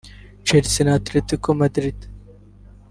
Chelsea 0.45 0.83
na 0.83 0.93
Atletico 0.99 1.49
Madrid 1.61 1.97